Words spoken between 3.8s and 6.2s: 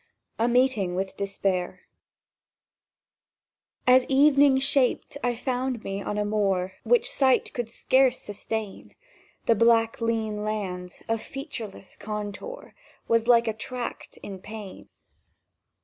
AS evening shaped I found me on